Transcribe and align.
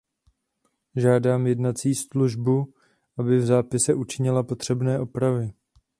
Žádám 0.95 1.47
jednací 1.47 1.95
službu, 1.95 2.73
aby 3.17 3.37
v 3.37 3.45
zápise 3.45 3.93
učinila 3.93 4.43
potřebné 4.43 4.99
opravy. 4.99 5.53